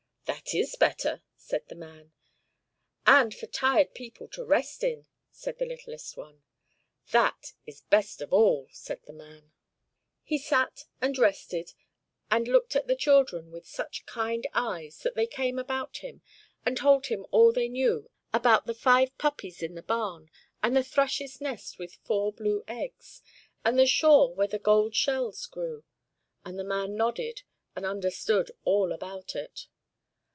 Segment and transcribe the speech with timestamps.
[0.25, 2.13] "That is better!" said the man.
[3.05, 6.43] "And for tired people to rest in!" said the littlest one.
[7.11, 9.51] "That is best of all!" said the man.
[10.23, 11.73] He sat and rested,
[12.31, 16.21] and looked at the children with such kind eyes that they came about him,
[16.65, 20.31] and told him all they knew; about the five puppies in the barn,
[20.63, 23.21] and the thrush's nest with four blue eggs,
[23.65, 25.83] and the shore where the gold shells grew;
[26.45, 27.43] and the man nodded
[27.75, 29.67] and understood all about it.